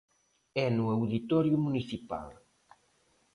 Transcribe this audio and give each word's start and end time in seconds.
É 0.65 0.67
no 0.71 0.85
auditorio 0.95 1.57
municipal. 1.65 2.29